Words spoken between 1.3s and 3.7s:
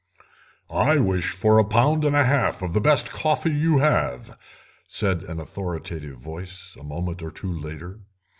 for a pound and a half of the best coffee